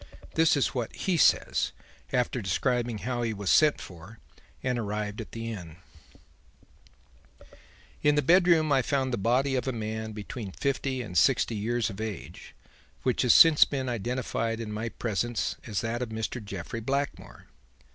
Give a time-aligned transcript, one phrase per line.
[0.33, 1.73] This is what he says,
[2.11, 4.17] after describing how he was sent for
[4.63, 5.75] and arrived at the Inn:
[8.01, 11.91] "'In the bedroom I found the body of a man between fifty and sixty years
[11.91, 12.55] of age,
[13.03, 16.43] which has since been identified in my presence as that of Mr.
[16.43, 17.45] Jeffrey Blackmore.